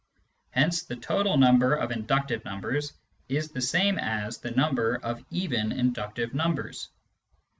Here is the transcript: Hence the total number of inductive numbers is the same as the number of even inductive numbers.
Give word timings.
Hence 0.49 0.81
the 0.81 0.95
total 0.95 1.37
number 1.37 1.75
of 1.75 1.91
inductive 1.91 2.43
numbers 2.43 2.93
is 3.29 3.51
the 3.51 3.61
same 3.61 3.99
as 3.99 4.39
the 4.39 4.49
number 4.49 4.95
of 4.95 5.23
even 5.29 5.71
inductive 5.71 6.33
numbers. 6.33 6.89